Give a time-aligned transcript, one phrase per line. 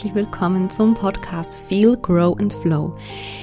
[0.00, 2.94] herzlich willkommen zum Podcast Feel, Grow and Flow.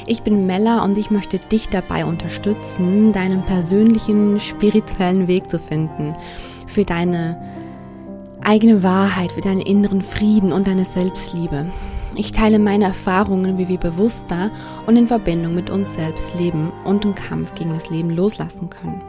[0.07, 6.15] Ich bin Mella und ich möchte dich dabei unterstützen, deinen persönlichen spirituellen Weg zu finden,
[6.65, 7.39] für deine
[8.41, 11.67] eigene Wahrheit, für deinen inneren Frieden und deine Selbstliebe.
[12.15, 14.49] Ich teile meine Erfahrungen, wie wir bewusster
[14.87, 19.03] und in Verbindung mit uns selbst leben und im Kampf gegen das Leben loslassen können.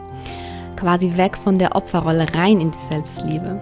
[0.75, 3.59] Quasi weg von der Opferrolle rein in die Selbstliebe.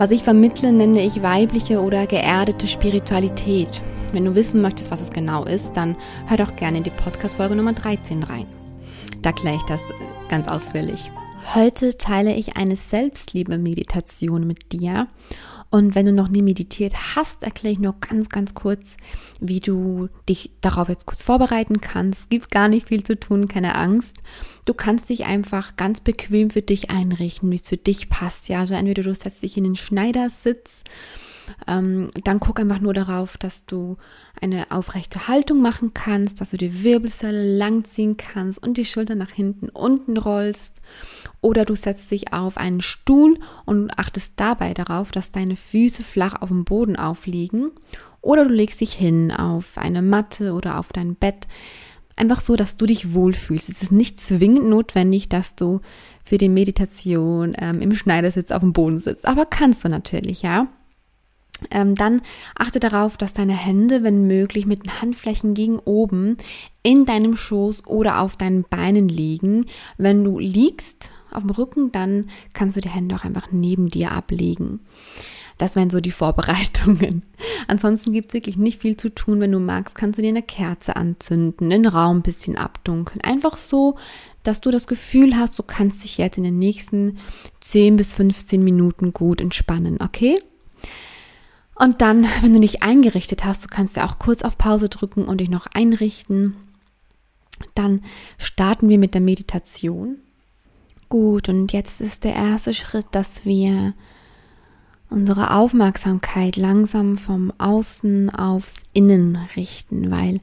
[0.00, 3.82] Was ich vermittle, nenne ich weibliche oder geerdete Spiritualität.
[4.12, 5.94] Wenn du wissen möchtest, was es genau ist, dann
[6.26, 8.46] hör doch gerne in die Podcast-Folge Nummer 13 rein.
[9.20, 9.82] Da kläre ich das
[10.30, 11.10] ganz ausführlich.
[11.54, 15.06] Heute teile ich eine Selbstliebe-Meditation mit dir
[15.70, 18.96] und wenn du noch nie meditiert hast, erkläre ich nur ganz, ganz kurz,
[19.40, 22.20] wie du dich darauf jetzt kurz vorbereiten kannst.
[22.20, 24.16] Es gibt gar nicht viel zu tun, keine Angst.
[24.66, 28.48] Du kannst dich einfach ganz bequem für dich einrichten, wie es für dich passt.
[28.48, 30.82] Ja, also entweder du setzt dich in den Schneidersitz
[31.66, 33.96] ähm, dann guck einfach nur darauf, dass du
[34.40, 39.30] eine aufrechte Haltung machen kannst, dass du die Wirbelsäule langziehen kannst und die Schulter nach
[39.30, 40.80] hinten unten rollst.
[41.40, 46.40] Oder du setzt dich auf einen Stuhl und achtest dabei darauf, dass deine Füße flach
[46.40, 47.70] auf dem Boden aufliegen.
[48.22, 51.46] Oder du legst dich hin auf eine Matte oder auf dein Bett.
[52.16, 53.70] Einfach so, dass du dich wohlfühlst.
[53.70, 55.80] Es ist nicht zwingend notwendig, dass du
[56.22, 59.26] für die Meditation ähm, im Schneidersitz auf dem Boden sitzt.
[59.26, 60.68] Aber kannst du natürlich, ja.
[61.70, 62.22] Ähm, dann
[62.54, 66.36] achte darauf, dass deine Hände, wenn möglich, mit den Handflächen gegen oben
[66.82, 69.66] in deinem Schoß oder auf deinen Beinen liegen.
[69.98, 74.12] Wenn du liegst auf dem Rücken, dann kannst du die Hände auch einfach neben dir
[74.12, 74.80] ablegen.
[75.58, 77.22] Das wären so die Vorbereitungen.
[77.68, 79.40] Ansonsten gibt es wirklich nicht viel zu tun.
[79.40, 83.20] Wenn du magst, kannst du dir eine Kerze anzünden, den Raum ein bisschen abdunkeln.
[83.20, 83.96] Einfach so,
[84.42, 87.18] dass du das Gefühl hast, du kannst dich jetzt in den nächsten
[87.60, 90.36] 10 bis 15 Minuten gut entspannen, okay?
[91.80, 95.24] Und dann, wenn du dich eingerichtet hast, du kannst ja auch kurz auf Pause drücken
[95.24, 96.54] und dich noch einrichten.
[97.74, 98.02] Dann
[98.38, 100.18] starten wir mit der Meditation.
[101.08, 103.94] Gut, und jetzt ist der erste Schritt, dass wir
[105.10, 110.40] unsere Aufmerksamkeit langsam vom Außen aufs Innen richten, weil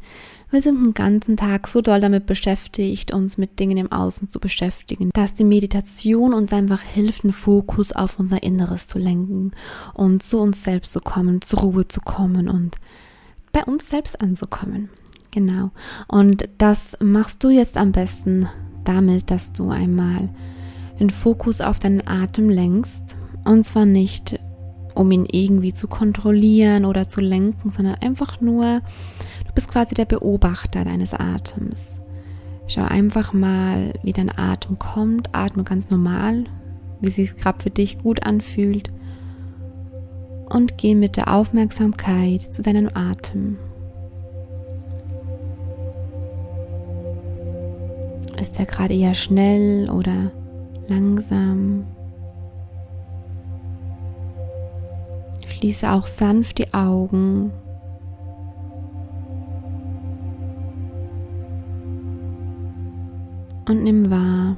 [0.49, 4.39] wir sind den ganzen Tag so doll damit beschäftigt, uns mit Dingen im Außen zu
[4.39, 9.51] beschäftigen, dass die Meditation uns einfach hilft, einen Fokus auf unser Inneres zu lenken
[9.93, 12.75] und zu uns selbst zu kommen, zur Ruhe zu kommen und
[13.51, 14.89] bei uns selbst anzukommen.
[15.31, 15.71] Genau.
[16.07, 18.47] Und das machst du jetzt am besten
[18.85, 20.29] damit, dass du einmal
[20.99, 23.17] den Fokus auf deinen Atem lenkst.
[23.43, 24.39] Und zwar nicht,
[24.97, 28.81] um ihn irgendwie zu kontrollieren oder zu lenken, sondern einfach nur
[29.57, 31.99] bist quasi der Beobachter deines Atems.
[32.67, 35.33] Schau einfach mal, wie dein Atem kommt.
[35.33, 36.43] Atme ganz normal,
[37.01, 38.91] wie sich gerade für dich gut anfühlt.
[40.47, 43.57] Und geh mit der Aufmerksamkeit zu deinem Atem.
[48.39, 50.31] Ist er gerade eher schnell oder
[50.87, 51.87] langsam?
[55.57, 57.51] Schließe auch sanft die Augen
[63.67, 64.55] und nimm wahr,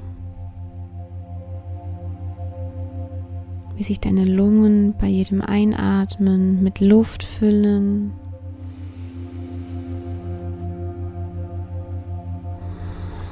[3.77, 8.11] wie sich deine Lungen bei jedem Einatmen mit Luft füllen.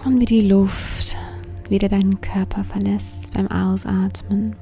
[0.06, 1.18] Und wie die Luft
[1.68, 4.56] wieder deinen Körper verlässt beim Ausatmen.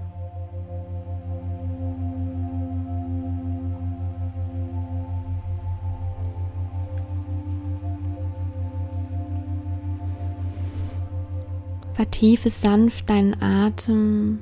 [11.96, 14.40] Vertiefe sanft deinen Atem,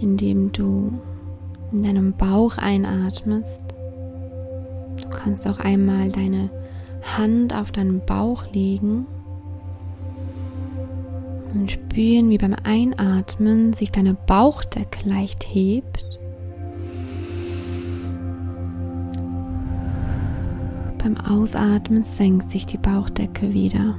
[0.00, 1.00] indem du
[1.72, 3.60] in deinem Bauch einatmest.
[5.02, 6.48] Du kannst auch einmal deine
[7.16, 9.06] Hand auf deinen Bauch legen
[11.54, 16.06] und spüren, wie beim Einatmen sich deine Bauchdecke leicht hebt.
[21.02, 23.96] Beim Ausatmen senkt sich die Bauchdecke wieder.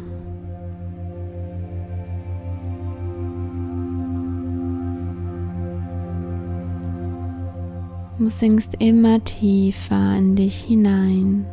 [8.24, 11.46] Du sinkst immer tiefer in dich hinein.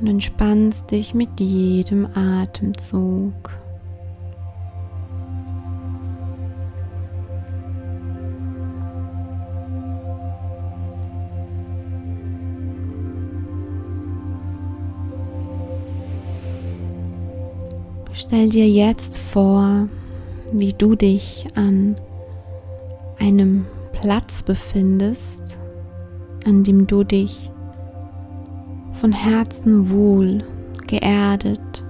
[0.00, 3.50] Und entspannst dich mit jedem Atemzug.
[18.14, 19.88] Stell dir jetzt vor,
[20.52, 21.96] wie du dich an
[23.18, 25.58] einem Platz befindest,
[26.46, 27.50] an dem du dich
[28.92, 30.44] von Herzen wohl,
[30.86, 31.84] geerdet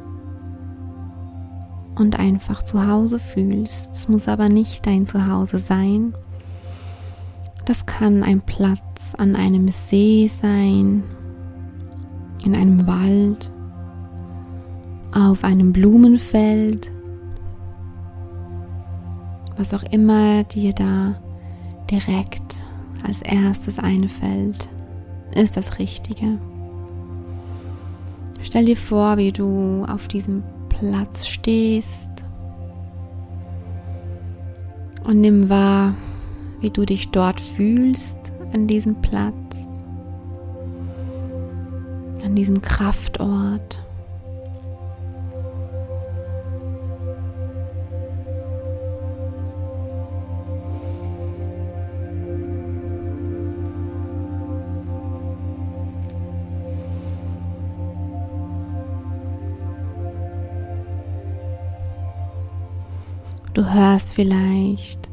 [1.97, 3.93] und einfach zu Hause fühlst.
[3.93, 6.15] Es muss aber nicht dein Zuhause sein.
[7.65, 11.03] Das kann ein Platz an einem See sein,
[12.45, 13.51] in einem Wald,
[15.13, 16.91] auf einem Blumenfeld,
[19.59, 21.17] was auch immer dir da
[21.91, 22.65] direkt
[23.05, 24.69] als erstes einfällt,
[25.35, 26.39] ist das Richtige.
[28.41, 32.09] Stell dir vor, wie du auf diesem Platz stehst
[35.05, 35.95] und nimm wahr,
[36.61, 38.19] wie du dich dort fühlst
[38.53, 39.35] an diesem Platz,
[42.25, 43.83] an diesem Kraftort.
[63.69, 65.11] Du hörst vielleicht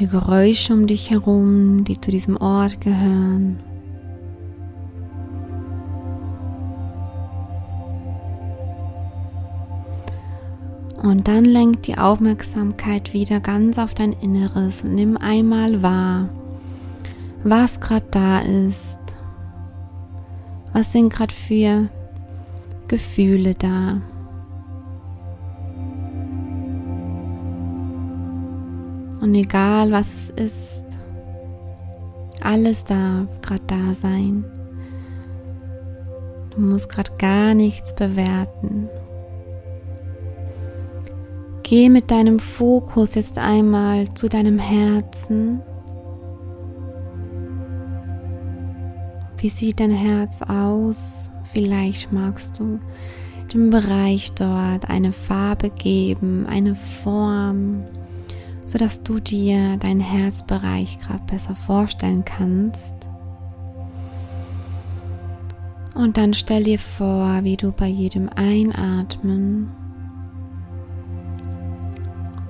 [0.00, 3.60] die Geräusche um dich herum, die zu diesem Ort gehören.
[11.00, 16.28] Und dann lenk die Aufmerksamkeit wieder ganz auf dein Inneres und nimm einmal wahr,
[17.44, 18.98] was gerade da ist.
[20.72, 21.88] Was sind gerade für
[22.88, 24.00] Gefühle da?
[29.20, 30.84] Und egal was es ist,
[32.42, 34.44] alles darf gerade da sein.
[36.50, 38.88] Du musst gerade gar nichts bewerten.
[41.62, 45.60] Geh mit deinem Fokus jetzt einmal zu deinem Herzen.
[49.38, 51.28] Wie sieht dein Herz aus?
[51.52, 52.80] Vielleicht magst du
[53.52, 57.84] dem Bereich dort eine Farbe geben, eine Form
[58.70, 62.94] sodass du dir deinen Herzbereich gerade besser vorstellen kannst.
[65.92, 69.72] Und dann stell dir vor, wie du bei jedem Einatmen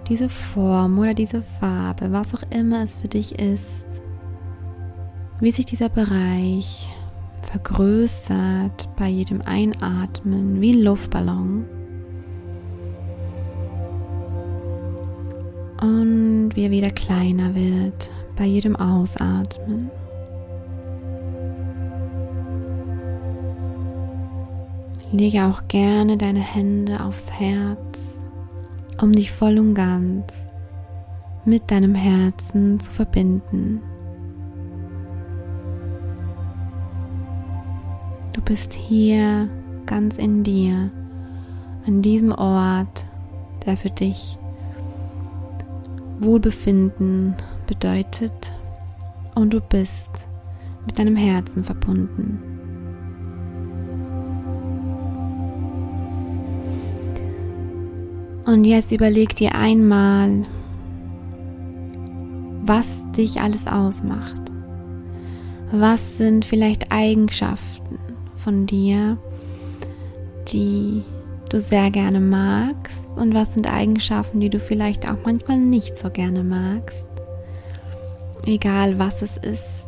[0.09, 3.87] diese Form oder diese Farbe, was auch immer es für dich ist,
[5.41, 6.87] wie sich dieser Bereich
[7.45, 11.80] vergrößert bei jedem Einatmen wie ein Luftballon.
[15.81, 19.91] Und wie er wieder kleiner wird bei jedem Ausatmen.
[25.13, 28.25] Lege auch gerne deine Hände aufs Herz,
[29.01, 30.51] um dich voll und ganz
[31.45, 33.83] mit deinem Herzen zu verbinden.
[38.33, 39.49] Du bist hier
[39.87, 40.91] ganz in dir,
[41.87, 43.07] an diesem Ort,
[43.67, 44.39] der für dich
[46.21, 47.35] Wohlbefinden
[47.67, 48.55] bedeutet
[49.35, 50.11] und du bist
[50.87, 52.41] mit deinem Herzen verbunden.
[58.45, 60.45] Und jetzt überleg dir einmal,
[62.67, 62.87] was
[63.17, 64.53] dich alles ausmacht.
[65.73, 67.99] Was sind vielleicht Eigenschaften
[68.37, 69.17] von dir,
[70.49, 71.03] die
[71.49, 72.21] du sehr gerne
[73.11, 77.07] magst und was sind Eigenschaften, die du vielleicht auch manchmal nicht so gerne magst.
[78.47, 79.87] Egal was es ist.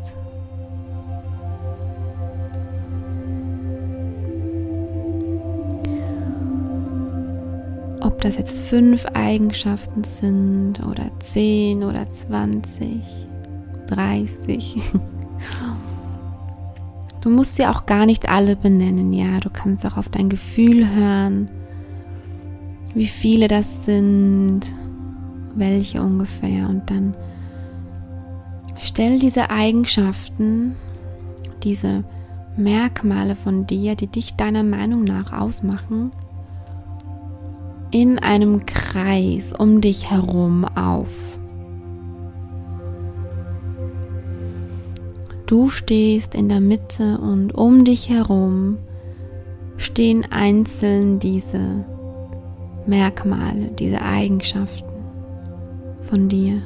[8.00, 13.02] Ob das jetzt fünf Eigenschaften sind oder zehn oder zwanzig,
[13.86, 14.80] dreißig.
[17.20, 19.38] Du musst sie auch gar nicht alle benennen, ja.
[19.38, 21.48] Du kannst auch auf dein Gefühl hören,
[22.94, 24.72] wie viele das sind,
[25.54, 26.68] welche ungefähr.
[26.68, 27.14] Und dann
[28.78, 30.76] stell diese Eigenschaften,
[31.62, 32.04] diese
[32.56, 36.12] Merkmale von dir, die dich deiner Meinung nach ausmachen,
[37.90, 41.38] in einem Kreis um dich herum auf.
[45.46, 48.78] Du stehst in der Mitte und um dich herum
[49.76, 51.84] stehen einzeln diese
[52.86, 54.92] Merkmale, diese Eigenschaften
[56.02, 56.62] von dir.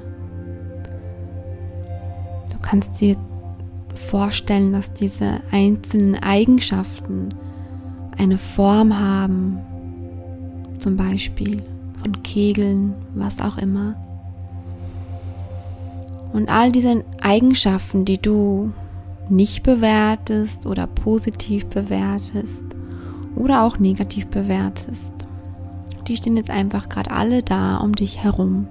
[2.53, 3.17] Du kannst dir
[3.95, 7.31] vorstellen, dass diese einzelnen Eigenschaften
[8.19, 9.59] eine Form haben,
[10.79, 11.63] zum Beispiel
[12.03, 13.95] von Kegeln, was auch immer.
[16.33, 18.73] Und all diese Eigenschaften, die du
[19.29, 22.65] nicht bewertest oder positiv bewertest
[23.35, 25.16] oder auch negativ bewertest,
[26.09, 28.67] die stehen jetzt einfach gerade alle da um dich herum.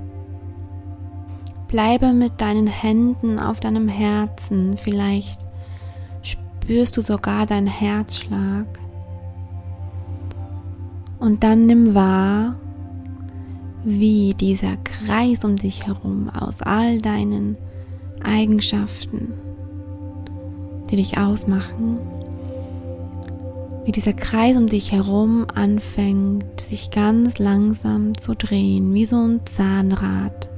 [1.68, 4.78] Bleibe mit deinen Händen auf deinem Herzen.
[4.78, 5.46] Vielleicht
[6.22, 8.66] spürst du sogar deinen Herzschlag.
[11.20, 12.56] Und dann nimm wahr,
[13.84, 17.58] wie dieser Kreis um dich herum aus all deinen
[18.24, 19.34] Eigenschaften,
[20.90, 22.00] die dich ausmachen,
[23.86, 29.46] wie dieser Kreis um dich herum anfängt, sich ganz langsam zu drehen, wie so ein
[29.46, 30.50] Zahnrad.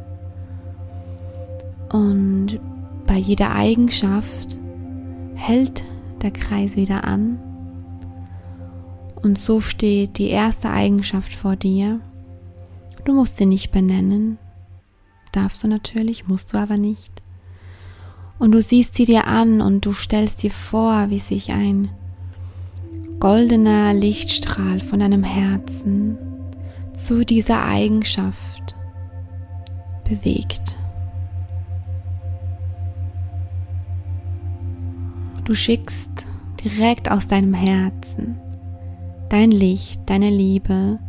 [1.92, 2.60] Und
[3.06, 4.60] bei jeder Eigenschaft
[5.36, 5.84] hält
[6.22, 7.38] der Kreis wieder an.
[9.22, 12.00] Und so steht die erste Eigenschaft vor dir.
[13.04, 14.38] Du musst sie nicht benennen.
[15.34, 17.12] Darfst du natürlich, musst du aber nicht.
[18.40, 21.90] Und du siehst sie dir an und du stellst dir vor, wie sich ein
[23.20, 26.18] goldener Lichtstrahl von deinem Herzen
[26.94, 28.76] zu dieser Eigenschaft
[30.04, 30.76] bewegt.
[35.46, 36.12] Du schickst
[36.64, 38.40] direkt aus deinem Herzen
[39.30, 41.00] dein Licht, deine Liebe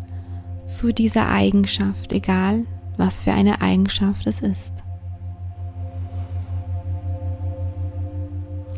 [0.64, 2.64] zu dieser Eigenschaft, egal
[2.96, 4.74] was für eine Eigenschaft es ist.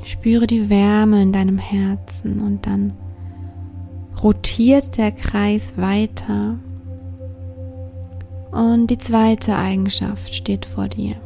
[0.05, 2.93] Spüre die Wärme in deinem Herzen und dann
[4.23, 6.59] rotiert der Kreis weiter
[8.51, 11.17] und die zweite Eigenschaft steht vor dir.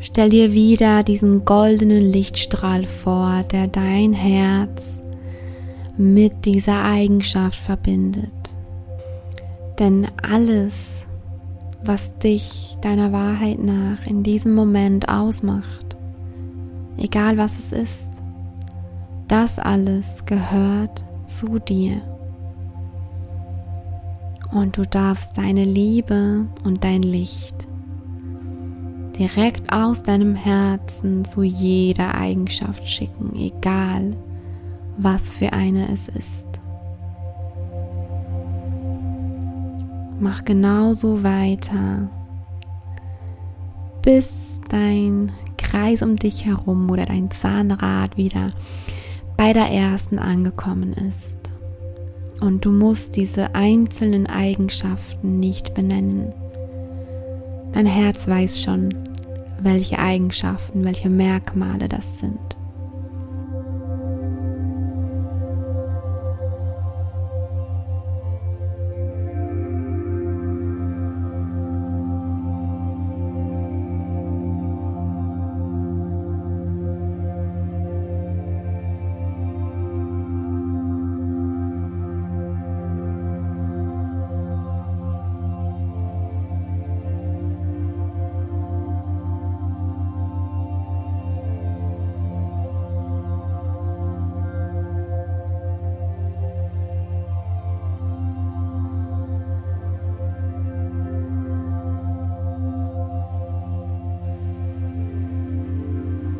[0.00, 5.02] Stell dir wieder diesen goldenen Lichtstrahl vor, der dein Herz
[5.96, 8.54] mit dieser Eigenschaft verbindet.
[9.78, 11.06] Denn alles,
[11.84, 15.96] was dich deiner Wahrheit nach in diesem Moment ausmacht,
[16.98, 18.08] egal was es ist,
[19.26, 22.02] das alles gehört zu dir.
[24.52, 27.66] Und du darfst deine Liebe und dein Licht
[29.18, 34.16] direkt aus deinem Herzen zu jeder Eigenschaft schicken, egal
[34.96, 36.46] was für eine es ist.
[40.20, 42.08] Mach genauso weiter,
[44.02, 48.52] bis dein Kreis um dich herum oder dein Zahnrad wieder
[49.36, 51.38] bei der ersten angekommen ist.
[52.40, 56.32] Und du musst diese einzelnen Eigenschaften nicht benennen.
[57.72, 58.94] Dein Herz weiß schon,
[59.60, 62.38] welche Eigenschaften, welche Merkmale das sind.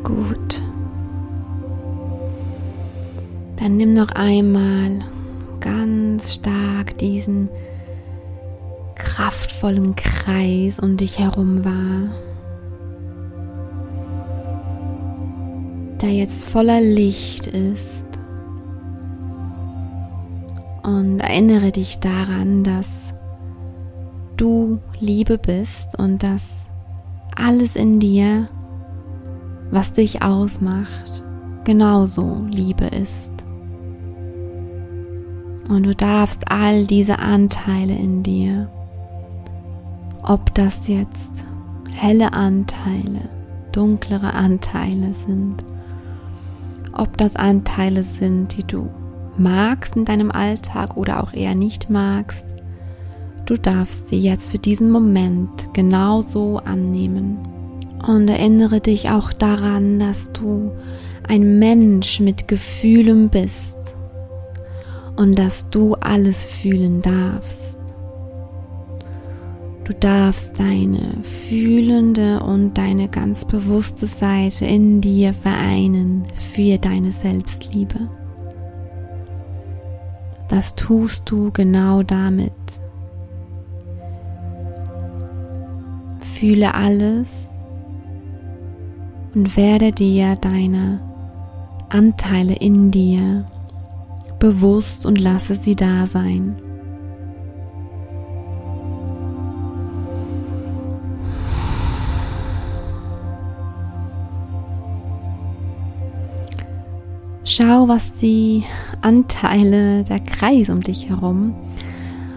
[0.05, 0.61] Gut.
[3.55, 4.99] Dann nimm noch einmal
[5.59, 7.49] ganz stark diesen
[8.93, 12.13] kraftvollen Kreis um dich herum wahr,
[16.01, 18.05] der jetzt voller Licht ist.
[20.83, 23.11] Und erinnere dich daran, dass
[24.37, 26.67] du Liebe bist und dass
[27.35, 28.49] alles in dir
[29.71, 31.23] was dich ausmacht,
[31.63, 33.31] genauso Liebe ist.
[35.69, 38.69] Und du darfst all diese Anteile in dir,
[40.21, 41.33] ob das jetzt
[41.93, 43.29] helle Anteile,
[43.71, 45.65] dunklere Anteile sind,
[46.93, 48.89] ob das Anteile sind, die du
[49.37, 52.45] magst in deinem Alltag oder auch eher nicht magst,
[53.45, 57.54] du darfst sie jetzt für diesen Moment genauso annehmen.
[58.07, 60.71] Und erinnere dich auch daran, dass du
[61.27, 63.77] ein Mensch mit Gefühlen bist
[65.15, 67.79] und dass du alles fühlen darfst.
[69.85, 78.09] Du darfst deine fühlende und deine ganz bewusste Seite in dir vereinen für deine Selbstliebe.
[80.47, 82.51] Das tust du genau damit.
[86.39, 87.49] Fühle alles
[89.35, 91.01] Und werde dir deine
[91.89, 93.45] Anteile in dir
[94.39, 96.55] bewusst und lasse sie da sein.
[107.43, 108.63] Schau, was die
[109.01, 111.53] Anteile, der Kreis um dich herum,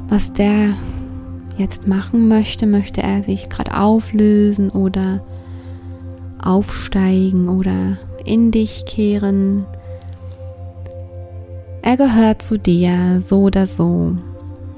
[0.08, 0.74] was der
[1.56, 2.66] jetzt machen möchte.
[2.66, 5.20] Möchte er sich gerade auflösen oder
[6.42, 9.66] aufsteigen oder in dich kehren?
[11.82, 14.16] Er gehört zu dir, so oder so.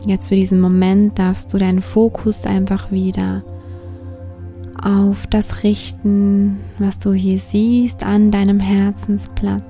[0.07, 3.43] Jetzt für diesen Moment darfst du deinen Fokus einfach wieder
[4.83, 9.63] auf das richten, was du hier siehst, an deinem Herzensplatz.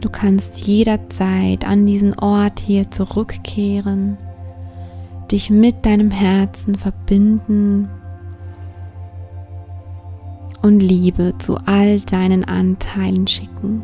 [0.00, 4.18] Du kannst jederzeit an diesen Ort hier zurückkehren,
[5.32, 7.88] dich mit deinem Herzen verbinden
[10.62, 13.82] und Liebe zu all deinen Anteilen schicken.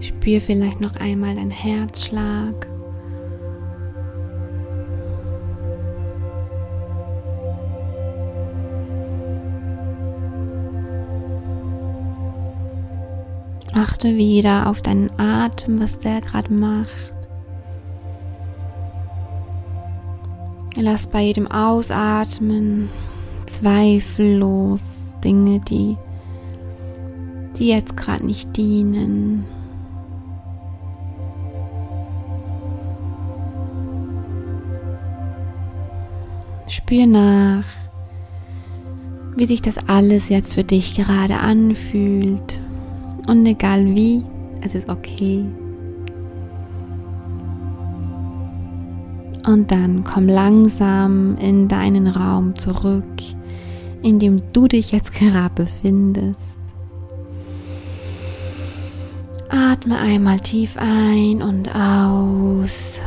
[0.00, 2.68] Spür vielleicht noch einmal deinen Herzschlag.
[13.74, 17.12] Achte wieder auf deinen Atem, was der gerade macht.
[20.76, 22.88] Lass bei jedem Ausatmen
[23.46, 25.96] zweifellos Dinge, die,
[27.58, 29.44] die jetzt gerade nicht dienen.
[36.68, 37.64] Spür nach,
[39.36, 42.61] wie sich das alles jetzt für dich gerade anfühlt.
[43.26, 44.24] Und egal wie,
[44.62, 45.44] es ist okay.
[49.46, 53.04] Und dann komm langsam in deinen Raum zurück,
[54.02, 56.40] in dem du dich jetzt gerade befindest.
[59.48, 63.00] Atme einmal tief ein und aus.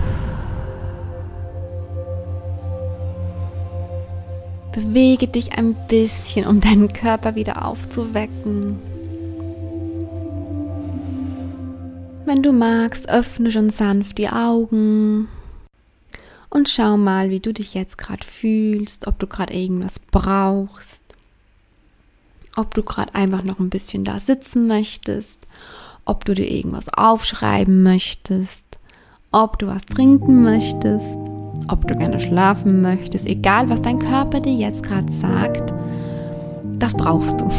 [4.74, 8.95] Bewege dich ein bisschen, um deinen Körper wieder aufzuwecken.
[12.26, 15.28] Wenn du magst, öffne schon sanft die Augen.
[16.50, 21.02] Und schau mal, wie du dich jetzt gerade fühlst, ob du gerade irgendwas brauchst,
[22.56, 25.38] ob du gerade einfach noch ein bisschen da sitzen möchtest,
[26.06, 28.64] ob du dir irgendwas aufschreiben möchtest,
[29.32, 31.06] ob du was trinken möchtest,
[31.68, 35.74] ob du gerne schlafen möchtest, egal was dein Körper dir jetzt gerade sagt,
[36.80, 37.52] das brauchst du.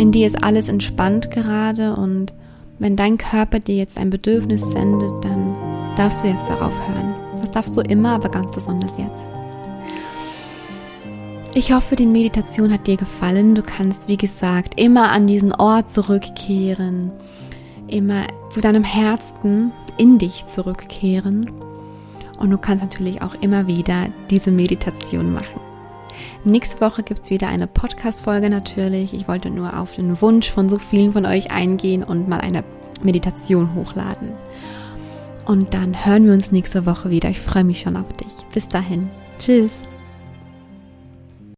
[0.00, 2.32] In dir ist alles entspannt gerade und
[2.78, 5.54] wenn dein Körper dir jetzt ein Bedürfnis sendet, dann
[5.94, 7.14] darfst du jetzt darauf hören.
[7.36, 9.22] Das darfst du immer, aber ganz besonders jetzt.
[11.52, 13.54] Ich hoffe, die Meditation hat dir gefallen.
[13.54, 17.12] Du kannst, wie gesagt, immer an diesen Ort zurückkehren,
[17.86, 21.50] immer zu deinem Herzen in dich zurückkehren.
[22.38, 25.69] Und du kannst natürlich auch immer wieder diese Meditation machen.
[26.44, 29.12] Nächste Woche gibt es wieder eine Podcast-Folge natürlich.
[29.14, 32.64] Ich wollte nur auf den Wunsch von so vielen von euch eingehen und mal eine
[33.02, 34.32] Meditation hochladen.
[35.46, 37.28] Und dann hören wir uns nächste Woche wieder.
[37.28, 38.32] Ich freue mich schon auf dich.
[38.52, 39.10] Bis dahin.
[39.38, 39.89] Tschüss.